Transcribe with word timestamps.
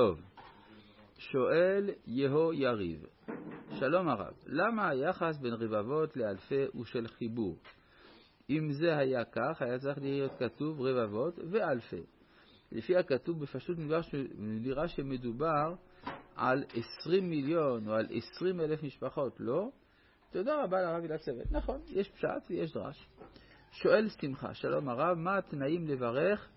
טוב, 0.00 0.20
שואל 1.18 1.90
יהו 2.06 2.52
יריב, 2.52 3.06
שלום 3.78 4.08
הרב, 4.08 4.34
למה 4.46 4.88
היחס 4.88 5.38
בין 5.38 5.52
רבבות 5.52 6.16
לאלפי 6.16 6.64
הוא 6.72 6.84
של 6.84 7.08
חיבור? 7.08 7.56
אם 8.50 8.72
זה 8.72 8.96
היה 8.96 9.24
כך, 9.24 9.62
היה 9.62 9.78
צריך 9.78 9.98
להיות 9.98 10.32
כתוב 10.38 10.80
רבבות 10.80 11.38
ואלפי. 11.50 12.02
לפי 12.72 12.96
הכתוב 12.96 13.40
בפשוט 13.40 13.78
נראה 14.38 14.88
שמדובר 14.88 15.74
על 16.36 16.64
20 17.00 17.30
מיליון 17.30 17.88
או 17.88 17.94
על 17.94 18.06
20 18.36 18.60
אלף 18.60 18.82
משפחות, 18.82 19.40
לא? 19.40 19.68
תודה 20.30 20.64
רבה 20.64 20.82
לרב 20.82 21.02
גלעד 21.02 21.20
צוות. 21.20 21.52
נכון, 21.52 21.80
יש 21.88 22.10
פשט 22.10 22.50
ויש 22.50 22.72
דרש. 22.72 23.08
שואל 23.70 24.08
שמחה, 24.08 24.54
שלום 24.54 24.88
הרב, 24.88 25.18
מה 25.18 25.38
התנאים 25.38 25.86
לברך 25.88 26.48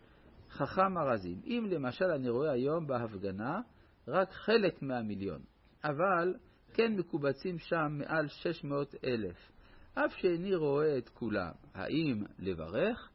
חכם 0.50 0.98
ארזים? 0.98 1.42
אם 1.46 1.66
למשל 1.70 2.06
אני 2.06 2.30
רואה 2.30 2.52
היום 2.52 2.88
בהפגנה 2.88 3.60
רק 4.08 4.32
חלק 4.32 4.82
מהמיליון, 4.82 5.42
אבל 5.84 6.34
כן 6.74 6.96
מקובצים 6.96 7.57
שם 7.60 7.88
מעל 7.90 8.28
600 8.28 8.96
אלף, 9.04 9.52
אף 9.93 10.12
שאיני 10.18 10.56
רואה 10.56 10.98
את 10.98 11.10
כולם, 11.10 11.52
האם 11.74 12.24
לברך? 12.40 13.10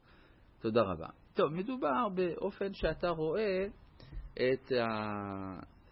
תודה 0.59 0.81
רבה. 0.81 1.07
טוב, 1.33 1.53
מדובר 1.53 2.09
באופן 2.15 2.73
שאתה 2.73 3.09
רואה 3.09 3.67
את 4.33 4.71
ה... 4.71 4.85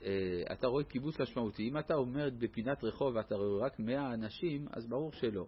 אה, 0.04 0.44
אתה 0.52 0.68
רואה 0.68 0.84
קיבוץ 0.84 1.20
משמעותי. 1.20 1.70
אם 1.70 1.78
אתה 1.78 1.94
עומד 1.94 2.34
בפינת 2.40 2.84
רחוב 2.84 3.16
ואתה 3.16 3.36
רואה 3.36 3.66
רק 3.66 3.80
100 3.80 4.14
אנשים, 4.14 4.68
אז 4.72 4.88
ברור 4.88 5.12
שלא. 5.12 5.46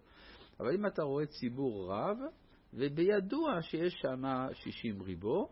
אבל 0.59 0.75
אם 0.75 0.85
אתה 0.85 1.03
רואה 1.03 1.25
ציבור 1.25 1.93
רב, 1.93 2.17
ובידוע 2.73 3.61
שיש 3.61 3.93
שם 3.93 4.23
60 4.53 5.01
ריבו, 5.01 5.49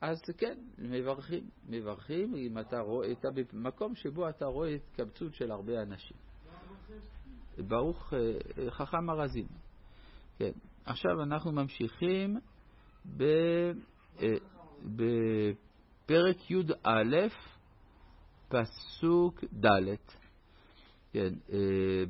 אז 0.00 0.20
כן, 0.38 0.58
מברכים. 0.78 1.50
מברכים 1.68 2.34
אם 2.34 2.58
אתה 2.58 2.80
רואה, 2.80 3.12
אתה 3.12 3.28
במקום 3.52 3.94
שבו 3.94 4.28
אתה 4.28 4.44
רואה 4.46 4.68
התקבצות 4.68 5.34
של 5.34 5.50
הרבה 5.50 5.82
אנשים. 5.82 6.16
ברוך 7.58 8.14
אה, 8.14 8.70
חכם 8.70 9.10
ארזים. 9.10 9.46
כן. 10.38 10.50
עכשיו 10.84 11.22
אנחנו 11.22 11.52
ממשיכים 11.52 12.36
אה, 13.20 13.72
בפרק 14.84 16.50
י"א, 16.50 17.28
פסוק 18.48 19.44
ד', 19.44 19.94
כן, 21.12 21.34
אה, 21.52 21.58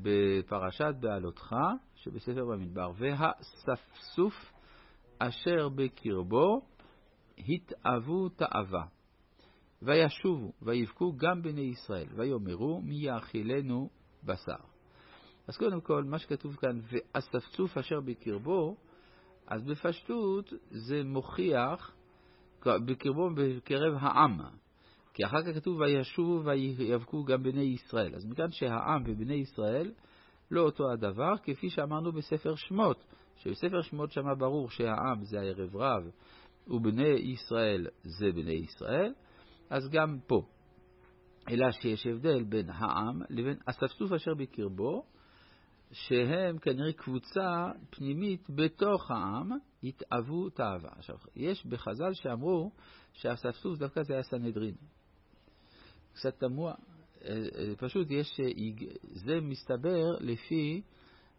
בפרשת 0.02 0.94
בעלותך 1.00 1.56
שבספר 1.94 2.44
במדבר, 2.44 2.92
והספסוף 2.96 4.52
אשר 5.18 5.68
בקרבו 5.68 6.60
התאוו 7.38 8.28
תאווה. 8.28 8.84
וישובו, 9.82 10.52
ויבכו 10.62 11.12
גם 11.16 11.42
בני 11.42 11.60
ישראל, 11.60 12.06
ויאמרו 12.16 12.80
מי 12.82 12.94
יאכילנו 12.94 13.88
בשר. 14.24 14.64
אז 15.48 15.56
קודם 15.56 15.80
כל, 15.80 16.04
מה 16.04 16.18
שכתוב 16.18 16.56
כאן, 16.56 16.80
ואספצוף 16.92 17.78
אשר 17.78 18.00
בקרבו, 18.00 18.76
אז 19.46 19.64
בפשטות 19.64 20.52
זה 20.70 21.04
מוכיח, 21.04 21.96
בקרבו 22.66 23.30
בקרב 23.36 23.94
העם, 24.00 24.40
כי 25.14 25.24
אחר 25.24 25.42
כך 25.42 25.56
כתוב 25.56 25.80
וישובו 25.80 26.42
ויאבקו 26.44 27.24
גם 27.24 27.42
בני 27.42 27.62
ישראל. 27.62 28.14
אז 28.14 28.26
מכאן 28.26 28.50
שהעם 28.50 29.02
ובני 29.06 29.34
ישראל 29.34 29.92
לא 30.50 30.60
אותו 30.60 30.90
הדבר, 30.92 31.32
כפי 31.42 31.70
שאמרנו 31.70 32.12
בספר 32.12 32.54
שמות, 32.54 33.04
שבספר 33.36 33.82
שמות 33.82 34.12
שמה 34.12 34.34
ברור 34.34 34.70
שהעם 34.70 35.24
זה 35.24 35.40
הערב 35.40 35.76
רב 35.76 36.10
ובני 36.66 37.08
ישראל 37.08 37.86
זה 38.02 38.26
בני 38.34 38.52
ישראל, 38.52 39.14
אז 39.70 39.88
גם 39.90 40.18
פה. 40.26 40.42
אלא 41.50 41.70
שיש 41.70 42.06
הבדל 42.06 42.42
בין 42.42 42.70
העם 42.70 43.22
לבין 43.30 43.56
אספסוף 43.66 44.12
אשר 44.12 44.34
בקרבו, 44.34 45.04
שהם 45.92 46.58
כנראה 46.58 46.92
קבוצה 46.92 47.66
פנימית 47.90 48.50
בתוך 48.50 49.10
העם, 49.10 49.50
התאוו 49.82 50.50
תאווה. 50.50 50.90
עכשיו, 50.96 51.16
יש 51.36 51.66
בחז"ל 51.66 52.12
שאמרו 52.12 52.70
שהאספסוף 53.12 53.78
דווקא 53.78 54.02
זה 54.02 54.14
היה 54.14 54.22
סנהדרין. 54.22 54.74
קצת 56.12 56.38
תמוה, 56.38 56.74
אה, 57.24 57.28
אה, 57.58 57.76
פשוט 57.78 58.10
יש, 58.10 58.40
אה, 58.40 58.46
זה 59.02 59.40
מסתבר 59.40 60.04
לפי 60.20 60.82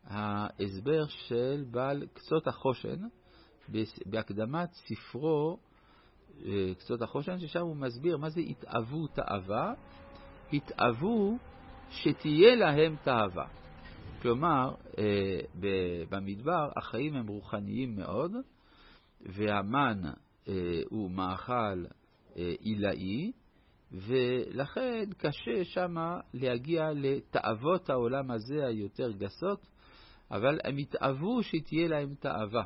ההסבר 0.03 1.05
של 1.07 1.63
בעל 1.71 2.05
קצות 2.13 2.47
החושן, 2.47 3.01
בהקדמת 4.05 4.69
ספרו 4.73 5.57
קצות 6.77 7.01
החושן, 7.01 7.39
ששם 7.39 7.61
הוא 7.61 7.75
מסביר 7.75 8.17
מה 8.17 8.29
זה 8.29 8.41
התאוו 8.41 9.07
תאווה, 9.07 9.73
התאוו 10.53 11.37
שתהיה 11.89 12.55
להם 12.55 12.95
תאווה. 13.03 13.47
כלומר, 14.21 14.75
במדבר 16.09 16.69
החיים 16.77 17.15
הם 17.15 17.27
רוחניים 17.27 17.95
מאוד, 17.95 18.31
והמן 19.21 20.01
הוא 20.89 21.11
מאכל 21.11 21.85
עילאי, 22.35 23.31
ולכן 23.91 25.09
קשה 25.17 25.63
שמה 25.63 26.19
להגיע 26.33 26.91
לתאוות 26.95 27.89
העולם 27.89 28.31
הזה 28.31 28.65
היותר 28.65 29.11
גסות, 29.11 29.67
אבל 30.31 30.59
הם 30.63 30.77
התאוו 30.77 31.43
שתהיה 31.43 31.87
להם 31.87 32.15
תאווה. 32.19 32.63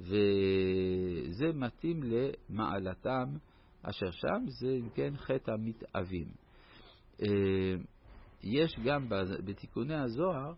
וזה 0.00 1.52
מתאים 1.54 2.00
למעלתם 2.02 3.36
אשר 3.82 4.10
שם, 4.10 4.44
זה 4.46 4.70
אם 4.70 4.88
כן 4.94 5.16
חטא 5.16 5.50
המתאווים. 5.50 6.28
אה, 7.22 7.74
יש 8.42 8.76
גם 8.84 9.08
בתיקוני 9.44 9.94
הזוהר 9.94 10.52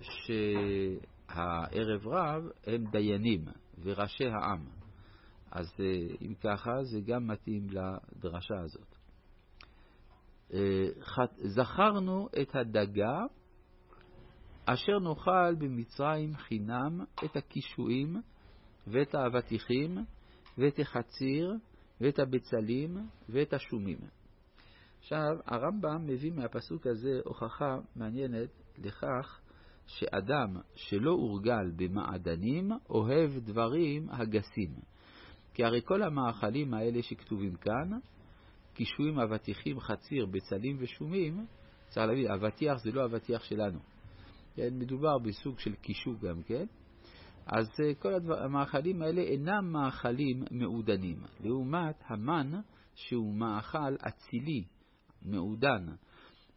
שהערב 0.00 2.06
רב 2.06 2.42
הם 2.66 2.84
דיינים 2.90 3.44
וראשי 3.82 4.26
העם. 4.26 4.64
אז 5.50 5.66
אה, 5.80 6.16
אם 6.22 6.34
ככה, 6.34 6.82
זה 6.82 7.00
גם 7.00 7.26
מתאים 7.26 7.66
לדרשה 7.70 8.60
הזאת. 8.60 8.94
אה, 10.54 10.86
זכרנו 11.38 12.28
את 12.42 12.56
הדגה 12.56 13.18
אשר 14.64 14.98
נאכל 14.98 15.54
במצרים 15.58 16.36
חינם 16.36 17.00
את 17.24 17.36
הקישואים 17.36 18.16
ואת 18.90 19.14
האבטיחים 19.14 19.98
ואת 20.58 20.78
החציר 20.78 21.54
ואת 22.00 22.18
הבצלים 22.18 22.96
ואת 23.28 23.52
השומים. 23.52 23.98
עכשיו, 24.98 25.36
הרמב"ם 25.46 26.06
מביא 26.06 26.32
מהפסוק 26.32 26.86
הזה 26.86 27.20
הוכחה 27.24 27.78
מעניינת 27.96 28.48
לכך 28.78 29.40
שאדם 29.86 30.56
שלא 30.74 31.10
הורגל 31.10 31.70
במעדנים 31.76 32.70
אוהב 32.90 33.30
דברים 33.38 34.10
הגסים. 34.10 34.74
כי 35.54 35.64
הרי 35.64 35.80
כל 35.84 36.02
המאכלים 36.02 36.74
האלה 36.74 37.02
שכתובים 37.02 37.54
כאן, 37.56 37.90
קישואים, 38.74 39.20
אבטיחים, 39.20 39.80
חציר, 39.80 40.26
בצלים 40.26 40.76
ושומים, 40.80 41.46
צריך 41.88 42.06
להבין, 42.06 42.30
אבטיח 42.30 42.78
זה 42.78 42.92
לא 42.92 43.04
אבטיח 43.04 43.44
שלנו. 43.44 43.78
כן, 44.54 44.78
מדובר 44.78 45.18
בסוג 45.18 45.58
של 45.58 45.74
קישור 45.74 46.14
גם 46.22 46.42
כן. 46.42 46.66
אז 47.48 47.66
אה, 47.80 47.94
כל 47.94 48.14
הדבר, 48.14 48.42
המאכלים 48.42 49.02
האלה 49.02 49.20
אינם 49.20 49.72
מאכלים 49.72 50.42
מעודנים, 50.50 51.18
לעומת 51.40 52.02
המן 52.06 52.60
שהוא 52.94 53.34
מאכל 53.34 53.94
אצילי, 54.08 54.64
מעודן, 55.22 55.86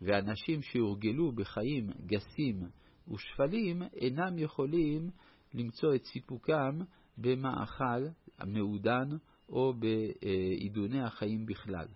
ואנשים 0.01 0.61
שהורגלו 0.61 1.31
בחיים 1.31 1.89
גסים 2.05 2.67
ושפלים 3.07 3.81
אינם 3.93 4.37
יכולים 4.37 5.09
למצוא 5.53 5.95
את 5.95 6.03
סיפוקם 6.03 6.79
במאכל 7.17 8.05
המעודן 8.39 9.09
או 9.49 9.73
בעידוני 9.73 11.01
החיים 11.01 11.45
בכלל. 11.45 11.87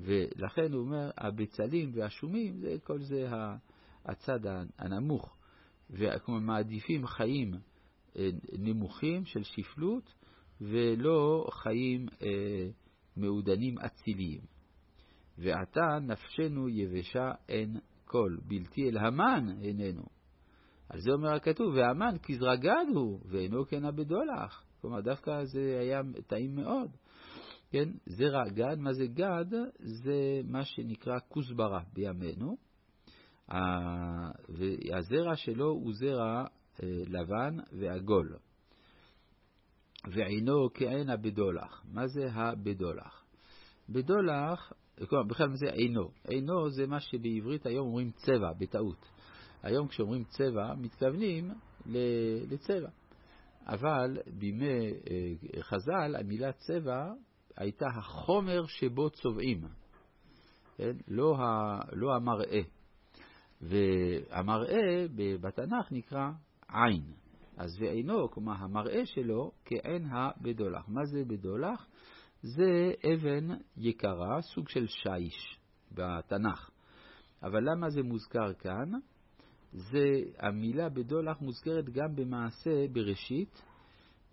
ולכן 0.00 0.72
הוא 0.72 0.80
אומר, 0.80 1.10
הבצלים 1.18 1.90
והשומים, 1.94 2.60
זה, 2.60 2.76
כל 2.82 3.00
זה 3.00 3.28
הצד 4.04 4.40
הנמוך. 4.78 5.36
וכלומר, 5.90 6.40
מעדיפים 6.40 7.06
חיים 7.06 7.54
נמוכים 8.58 9.24
של 9.24 9.42
שפלות 9.42 10.14
ולא 10.60 11.46
חיים 11.50 12.06
אה, 12.22 12.68
מעודנים 13.16 13.78
אציליים. 13.78 14.40
ועתה 15.38 15.98
נפשנו 16.02 16.68
יבשה 16.68 17.32
אין 17.48 17.76
כל, 18.04 18.36
בלתי 18.42 18.88
אל 18.88 18.98
המן 18.98 19.48
איננו. 19.62 20.02
על 20.88 21.00
זה 21.00 21.10
אומר 21.12 21.34
הכתוב, 21.34 21.74
והמן 21.74 22.14
כזרגד 22.22 22.86
הוא, 22.94 23.20
ואינו 23.24 23.64
כן 23.66 23.84
הבדולח. 23.84 24.64
כלומר, 24.80 25.00
דווקא 25.00 25.44
זה 25.44 25.78
היה 25.80 26.00
טעים 26.26 26.56
מאוד. 26.56 26.90
כן, 27.70 27.88
זרע 28.06 28.48
גד, 28.48 28.78
מה 28.78 28.92
זה 28.92 29.06
גד? 29.06 29.46
זה 29.78 30.40
מה 30.44 30.64
שנקרא 30.64 31.18
כוסברה 31.28 31.80
בימינו. 31.92 32.56
והזרע 34.48 35.36
שלו 35.36 35.66
הוא 35.66 35.92
זרע 35.92 36.44
אה, 36.44 36.59
לבן 36.82 37.56
ועגול. 37.72 38.36
ועינו 40.12 40.68
כעין 40.74 41.10
הבדולח. 41.10 41.84
מה 41.92 42.06
זה 42.06 42.28
הבדולח? 42.32 43.24
בדולח 43.88 44.72
בכלל 45.28 45.48
מה 45.48 45.56
זה 45.56 45.66
אינו? 45.66 46.10
אינו 46.28 46.70
זה 46.70 46.86
מה 46.86 47.00
שבעברית 47.00 47.66
היום 47.66 47.86
אומרים 47.86 48.10
צבע, 48.10 48.52
בטעות. 48.58 49.08
היום 49.62 49.88
כשאומרים 49.88 50.24
צבע, 50.24 50.74
מתכוונים 50.74 51.50
לצבע. 52.50 52.88
אבל 53.66 54.18
בימי 54.38 54.90
אה, 54.90 55.62
חז"ל 55.62 56.16
המילה 56.16 56.52
צבע 56.52 57.12
הייתה 57.56 57.86
החומר 57.86 58.66
שבו 58.66 59.10
צובעים, 59.10 59.60
כן? 60.76 60.96
לא, 61.08 61.36
ה, 61.36 61.78
לא 61.92 62.14
המראה. 62.14 62.60
והמראה 63.60 65.06
בתנ"ך 65.40 65.92
נקרא 65.92 66.30
עין. 66.72 67.02
אז 67.56 67.76
ואינו, 67.80 68.30
כלומר 68.30 68.52
המראה 68.52 69.06
שלו 69.06 69.52
כעין 69.64 70.06
הבדולח. 70.10 70.88
מה 70.88 71.04
זה 71.04 71.24
בדולח? 71.26 71.86
זה 72.42 72.92
אבן 73.14 73.48
יקרה, 73.76 74.42
סוג 74.42 74.68
של 74.68 74.86
שיש 74.86 75.58
בתנ"ך. 75.92 76.70
אבל 77.42 77.70
למה 77.70 77.90
זה 77.90 78.02
מוזכר 78.02 78.52
כאן? 78.54 78.90
זה, 79.72 80.06
המילה 80.38 80.88
בדולח 80.88 81.40
מוזכרת 81.40 81.90
גם 81.90 82.16
במעשה 82.16 82.86
בראשית, 82.92 83.62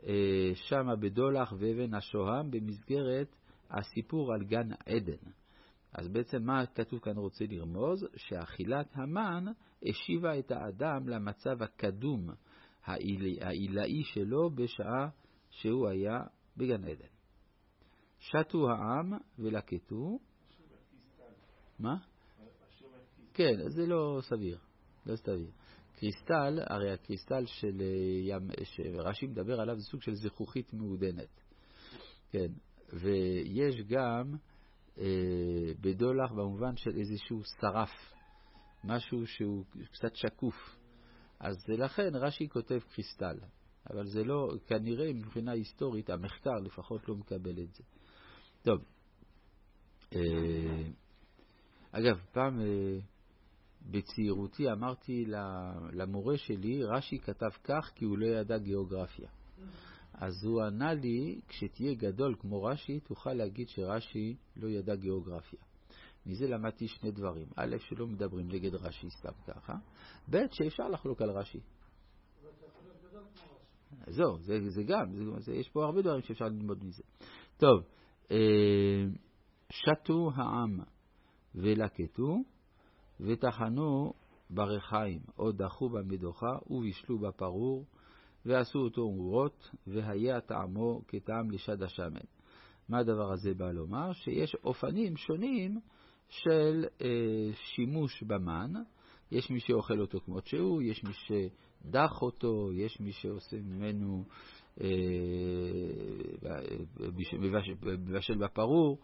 אה, 0.08 0.52
שמה 0.56 0.96
בדולח 0.96 1.54
ואבן 1.60 1.94
השוהם, 1.94 2.52
במסגרת 2.52 3.36
הסיפור 3.70 4.34
על 4.34 4.44
גן 4.44 4.70
עדן. 4.86 5.32
אז 5.94 6.08
בעצם 6.08 6.44
מה 6.44 6.66
כתוב 6.66 7.00
כאן 7.00 7.18
רוצה 7.18 7.46
לרמוז? 7.50 8.08
שאכילת 8.16 8.88
המן 8.94 9.46
השיבה 9.84 10.40
את 10.40 10.52
האדם 10.52 11.10
למצב 11.10 11.64
הקדום 11.64 12.30
העילאי 12.84 14.04
שלו 14.04 14.50
בשעה 14.50 15.10
שהוא 15.50 15.88
היה 15.88 16.20
בגן 16.58 16.84
עדן. 16.84 17.08
שתו 18.20 18.70
העם 18.70 19.14
ולקטו. 19.40 20.20
מה? 21.80 21.96
כן, 23.34 23.70
זה 23.70 23.86
לא 23.86 24.20
סביר. 24.22 24.58
לא 25.06 25.16
סביר. 25.16 25.52
קריסטל, 26.00 26.60
הרי 26.66 26.92
הקריסטל 26.92 27.46
של 27.46 27.82
ים, 28.24 28.50
שרש"י 28.64 29.28
מדבר 29.28 29.62
עליו 29.62 29.76
זה 29.76 29.84
סוג 29.84 30.02
של 30.02 30.14
זכוכית 30.14 30.74
מעודנת. 30.74 31.42
כן, 32.30 32.52
ויש 32.94 33.76
גם 33.88 34.36
אה, 35.00 35.74
בדולח 35.82 36.32
במובן 36.32 36.78
של 36.78 36.98
איזשהו 36.98 37.42
שרף, 37.62 38.14
משהו 38.84 39.28
שהוא 39.28 39.66
קצת 39.92 40.16
שקוף. 40.16 40.78
אז 41.40 41.56
לכן 41.68 42.16
רש"י 42.16 42.50
כותב 42.50 42.80
קריסטל, 42.96 43.38
אבל 43.90 44.08
זה 44.08 44.24
לא, 44.24 44.54
כנראה 44.68 45.14
מבחינה 45.14 45.52
היסטורית, 45.52 46.10
המחקר 46.10 46.56
לפחות 46.64 47.10
לא 47.10 47.16
מקבל 47.16 47.60
את 47.64 47.74
זה. 47.74 47.84
טוב, 48.64 48.82
אה, 50.16 50.84
אגב, 51.92 52.20
פעם 52.32 52.62
אה, 52.62 53.00
בצעירותי 53.82 54.72
אמרתי 54.72 55.26
למורה 55.92 56.38
שלי, 56.38 56.84
רש"י 56.84 57.20
כתב 57.20 57.50
כך 57.64 57.92
כי 57.96 58.06
הוא 58.06 58.18
לא 58.18 58.26
ידע 58.26 58.58
גיאוגרפיה. 58.58 59.30
אז 60.18 60.44
הוא 60.44 60.62
ענה 60.62 60.94
לי, 60.94 61.42
כשתהיה 61.48 61.94
גדול 61.94 62.36
כמו 62.40 62.64
רש"י, 62.64 63.00
תוכל 63.00 63.34
להגיד 63.34 63.70
שרש"י 63.70 64.36
לא 64.56 64.68
ידע 64.68 64.96
גיאוגרפיה. 64.96 65.60
מזה 66.26 66.48
למדתי 66.48 66.88
שני 66.88 67.12
דברים. 67.12 67.48
א', 67.56 67.76
שלא 67.80 68.08
מדברים 68.08 68.48
נגד 68.48 68.76
רש"י 68.76 69.10
סתם 69.10 69.32
ככה, 69.48 69.74
ב', 70.30 70.38
שאפשר 70.52 70.88
לחלוק 70.88 71.22
על 71.22 71.30
רש"י. 71.30 71.60
זהו, 74.08 74.40
זה, 74.40 74.70
זה 74.70 74.84
גם, 74.84 75.14
זה, 75.14 75.24
זה, 75.40 75.54
יש 75.54 75.70
פה 75.70 75.86
הרבה 75.86 76.02
דברים 76.02 76.22
שאפשר 76.22 76.46
ללמוד 76.46 76.84
מזה. 76.84 77.04
טוב, 77.58 77.84
אה, 78.32 79.06
שתו 79.70 80.32
העם 80.36 80.80
ולקטו 81.56 82.38
וטחנו 83.20 84.14
ברחיים, 84.50 85.20
או 85.40 85.52
דחו 85.52 85.90
במדוכה 85.90 86.58
ובישלו 86.70 87.20
בפרור 87.20 87.86
ועשו 88.48 88.80
אותו 88.80 89.02
אורות, 89.02 89.70
והיה 89.88 90.42
טעמו 90.42 91.02
כטעם 91.08 91.52
לשד 91.52 91.84
השמן. 91.84 92.26
מה 92.90 93.00
הדבר 93.00 93.32
הזה 93.32 93.54
בא 93.54 93.72
לומר? 93.72 94.14
שיש 94.14 94.56
אופנים 94.56 95.18
שונים 95.18 95.80
של 96.30 96.86
אה, 97.02 97.08
שימוש 97.54 98.24
במן. 98.24 98.74
יש 99.32 99.52
מי 99.52 99.60
שאוכל 99.60 100.00
אותו 100.00 100.20
כמות 100.20 100.46
שהוא, 100.46 100.82
יש 100.82 101.04
מי 101.04 101.14
שדח 101.14 102.22
אותו, 102.22 102.70
יש 102.74 103.00
מי 103.00 103.12
שעושה 103.12 103.58
ממנו, 103.58 104.24
אה, 104.82 104.88
מבשל 107.90 108.38
בפרור, 108.38 108.98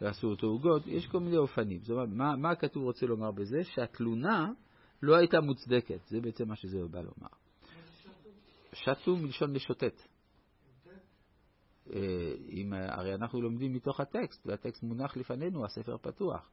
ועשו 0.00 0.28
אותו 0.28 0.46
עוגות, 0.46 0.86
יש 0.86 1.06
כל 1.06 1.20
מיני 1.20 1.36
אופנים. 1.36 1.80
זאת 1.82 1.90
אומרת, 1.90 2.08
מה, 2.08 2.36
מה 2.36 2.50
הכתוב 2.50 2.82
רוצה 2.82 3.06
לומר 3.06 3.30
בזה? 3.30 3.64
שהתלונה 3.64 4.52
לא 5.02 5.16
הייתה 5.16 5.40
מוצדקת, 5.40 6.06
זה 6.06 6.20
בעצם 6.20 6.48
מה 6.48 6.56
שזה 6.56 6.78
בא 6.90 7.00
לומר. 7.00 7.45
שתו 8.76 9.16
מלשון 9.16 9.52
לשוטט. 9.52 10.02
אה, 11.92 12.32
אם, 12.48 12.72
הרי 12.72 13.14
אנחנו 13.14 13.40
לומדים 13.42 13.72
מתוך 13.72 14.00
הטקסט, 14.00 14.46
והטקסט 14.46 14.82
מונח 14.82 15.16
לפנינו, 15.16 15.64
הספר 15.64 15.96
פתוח. 15.96 16.50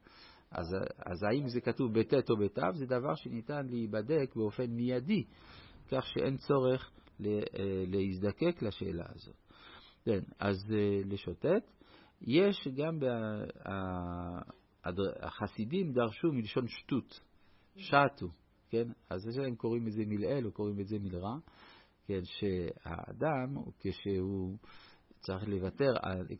אז, 0.50 0.66
אז 1.06 1.22
האם 1.22 1.48
זה 1.48 1.60
כתוב 1.60 1.98
בט' 1.98 2.30
או 2.30 2.36
בת', 2.36 2.58
זה 2.74 2.86
דבר 2.86 3.14
שניתן 3.14 3.66
להיבדק 3.66 4.36
באופן 4.36 4.66
מיידי, 4.66 5.24
כך 5.88 6.06
שאין 6.06 6.36
צורך 6.36 6.90
אה, 7.24 7.40
להזדקק 7.86 8.62
לשאלה 8.62 9.04
הזאת. 9.08 9.36
כן, 10.04 10.20
אז 10.38 10.56
אה, 10.72 11.00
לשוטט. 11.04 11.70
יש 12.22 12.68
גם, 12.76 12.98
החסידים 15.22 15.92
דרשו 15.92 16.32
מלשון 16.32 16.68
שטות, 16.68 17.20
שטו, 17.76 18.28
כן? 18.70 18.88
אז 19.10 19.20
זה 19.20 19.42
הם 19.46 19.54
קוראים 19.54 19.86
לזה 19.86 20.02
מלעיל 20.06 20.46
או 20.46 20.52
קוראים 20.52 20.78
לזה 20.78 20.98
מלרע. 20.98 21.36
כן, 22.06 22.20
שהאדם, 22.24 23.56
כשהוא 23.80 24.56
צריך 25.20 25.48
לוותר, 25.48 25.92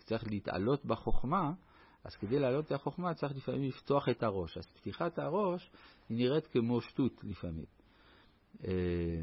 צריך 0.04 0.24
להתעלות 0.30 0.84
בחוכמה, 0.84 1.52
אז 2.04 2.16
כדי 2.16 2.38
לעלות 2.38 2.72
החוכמה 2.72 3.14
צריך 3.14 3.36
לפעמים 3.36 3.62
לפתוח 3.62 4.08
את 4.08 4.22
הראש. 4.22 4.58
אז 4.58 4.66
פתיחת 4.66 5.18
הראש 5.18 5.70
היא 6.08 6.16
נראית 6.16 6.46
כמו 6.46 6.80
שטות 6.80 7.24
לפעמים. 7.24 7.66
אה, 8.64 9.20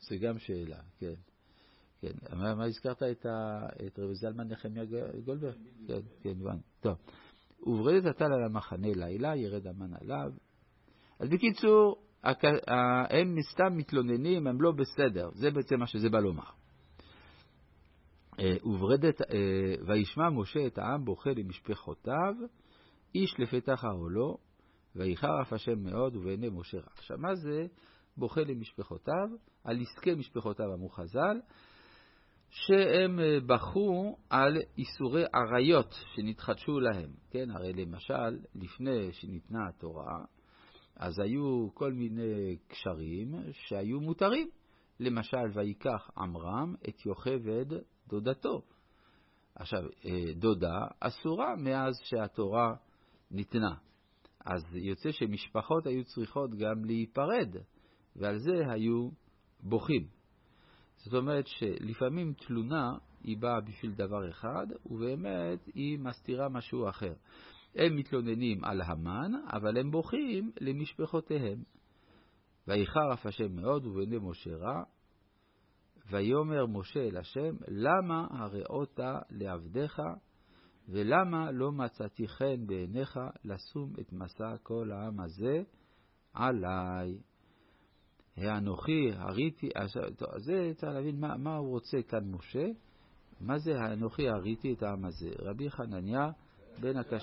זה 0.00 0.16
גם 0.16 0.38
שאלה, 0.38 0.80
כן. 0.98 1.14
כן. 2.00 2.36
מה, 2.36 2.54
מה 2.54 2.64
הזכרת 2.64 3.02
את, 3.02 3.26
ה, 3.26 3.66
את 3.86 3.98
רבי 3.98 4.14
זלמן 4.14 4.48
נחמיה 4.48 4.84
גולדברג? 5.24 5.54
כן, 5.86 6.00
כן, 6.22 6.34
הבנתי. 6.40 6.62
טוב. 6.80 6.98
וברדת 7.66 8.04
הטל 8.04 8.32
על 8.32 8.44
המחנה 8.44 8.88
לילה, 8.94 9.36
ירד 9.36 9.66
המן 9.66 9.94
עליו. 10.00 10.32
אז 11.18 11.28
בקיצור, 11.28 12.02
הם 12.24 13.36
סתם 13.52 13.76
מתלוננים, 13.76 14.46
הם 14.46 14.62
לא 14.62 14.72
בסדר. 14.72 15.30
זה 15.32 15.50
בעצם 15.50 15.78
מה 15.78 15.86
שזה 15.86 16.08
בא 16.10 16.18
לומר. 16.18 16.50
אה, 18.40 18.68
וברדת, 18.68 19.22
אה, 19.22 19.74
וישמע 19.86 20.30
משה 20.30 20.66
את 20.66 20.78
העם 20.78 21.04
בוכה 21.04 21.30
למשפחותיו, 21.36 22.34
איש 23.14 23.34
לפתח 23.38 23.84
אהלו, 23.84 24.38
ויחר 24.96 25.42
אף 25.42 25.52
השם 25.52 25.78
מאוד 25.78 26.16
ובעיני 26.16 26.48
משה 26.52 26.78
רע. 26.78 26.92
עכשיו, 26.98 27.18
מה 27.18 27.34
זה 27.34 27.66
בוכה 28.16 28.40
למשפחותיו? 28.40 29.28
על 29.64 29.78
עסקי 29.80 30.14
משפחותיו 30.14 30.74
אמרו 30.74 30.88
חז"ל, 30.88 31.40
שהם 32.50 33.20
אה, 33.20 33.38
בכו 33.46 34.16
על 34.30 34.56
איסורי 34.78 35.24
עריות 35.34 35.94
שנתחדשו 36.14 36.80
להם. 36.80 37.10
כן, 37.30 37.50
הרי 37.50 37.72
למשל, 37.72 38.38
לפני 38.54 39.12
שניתנה 39.12 39.68
התורה, 39.68 40.24
אז 41.00 41.18
היו 41.18 41.68
כל 41.74 41.92
מיני 41.92 42.56
קשרים 42.68 43.34
שהיו 43.52 44.00
מותרים. 44.00 44.48
למשל, 45.00 45.50
ויקח 45.54 46.10
עמרם 46.18 46.74
את 46.88 47.06
יוכבד 47.06 47.66
דודתו. 48.08 48.62
עכשיו, 49.54 49.82
אה, 50.04 50.32
דודה 50.34 50.86
אסורה 51.00 51.56
מאז 51.56 52.00
שהתורה 52.04 52.74
ניתנה. 53.30 53.74
אז 54.44 54.62
יוצא 54.74 55.12
שמשפחות 55.12 55.86
היו 55.86 56.04
צריכות 56.04 56.50
גם 56.54 56.84
להיפרד, 56.84 57.56
ועל 58.16 58.38
זה 58.38 58.72
היו 58.72 59.08
בוכים. 59.60 60.06
זאת 60.96 61.14
אומרת 61.14 61.46
שלפעמים 61.46 62.32
תלונה 62.32 62.92
היא 63.24 63.38
באה 63.38 63.60
בשביל 63.60 63.92
דבר 63.92 64.28
אחד, 64.30 64.66
ובאמת 64.86 65.66
היא 65.74 65.98
מסתירה 65.98 66.48
משהו 66.48 66.88
אחר. 66.88 67.12
הם 67.74 67.96
מתלוננים 67.96 68.64
על 68.64 68.80
המן, 68.82 69.32
אבל 69.52 69.78
הם 69.78 69.90
בוכים 69.90 70.50
למשפחותיהם. 70.60 71.62
ויחר 72.68 73.12
אף 73.12 73.26
השם 73.26 73.52
מאוד 73.52 73.86
ובעיני 73.86 74.16
משה 74.22 74.56
רע, 74.56 74.82
ויאמר 76.10 76.66
משה 76.66 77.00
אל 77.00 77.16
השם, 77.16 77.56
למה 77.68 78.26
הראות 78.30 79.00
לעבדיך, 79.30 80.00
ולמה 80.88 81.50
לא 81.50 81.72
מצאתי 81.72 82.28
חן 82.28 82.66
בעיניך 82.66 83.20
לשום 83.44 83.92
את 84.00 84.12
מסע 84.12 84.56
כל 84.62 84.90
העם 84.92 85.20
הזה 85.20 85.62
עליי. 86.34 87.18
האנוכי 88.36 89.10
הריתי, 89.12 89.68
זה 90.36 90.72
צריך 90.76 90.92
להבין 90.92 91.20
מה, 91.20 91.36
מה 91.36 91.56
הוא 91.56 91.68
רוצה 91.68 92.02
כאן 92.08 92.30
משה, 92.30 92.66
מה 93.40 93.58
זה 93.58 93.80
האנוכי 93.80 94.28
הריתי 94.28 94.72
את 94.72 94.82
העם 94.82 95.04
הזה. 95.04 95.30
רבי 95.38 95.70
חנניה 95.70 96.30
בין 96.80 96.96
הקשים. 96.96 97.18